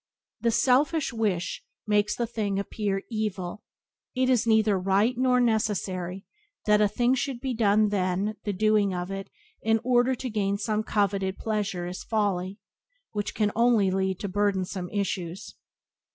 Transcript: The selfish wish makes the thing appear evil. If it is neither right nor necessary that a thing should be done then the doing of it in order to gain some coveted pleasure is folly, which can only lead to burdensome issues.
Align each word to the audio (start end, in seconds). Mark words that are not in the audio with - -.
The 0.39 0.49
selfish 0.49 1.13
wish 1.13 1.63
makes 1.85 2.15
the 2.15 2.25
thing 2.25 2.57
appear 2.57 3.03
evil. 3.11 3.61
If 4.15 4.23
it 4.23 4.31
is 4.33 4.47
neither 4.47 4.79
right 4.79 5.15
nor 5.15 5.39
necessary 5.39 6.25
that 6.65 6.81
a 6.81 6.87
thing 6.87 7.13
should 7.13 7.39
be 7.39 7.53
done 7.53 7.89
then 7.89 8.35
the 8.43 8.51
doing 8.51 8.95
of 8.95 9.11
it 9.11 9.29
in 9.61 9.79
order 9.83 10.15
to 10.15 10.29
gain 10.31 10.57
some 10.57 10.81
coveted 10.81 11.37
pleasure 11.37 11.85
is 11.85 12.03
folly, 12.03 12.57
which 13.11 13.35
can 13.35 13.51
only 13.55 13.91
lead 13.91 14.19
to 14.21 14.27
burdensome 14.27 14.89
issues. 14.89 15.53